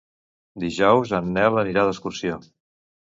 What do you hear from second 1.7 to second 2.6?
d'excursió.